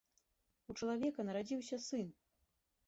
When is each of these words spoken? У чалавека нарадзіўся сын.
У 0.73 0.77
чалавека 0.81 1.27
нарадзіўся 1.29 1.81
сын. 1.89 2.13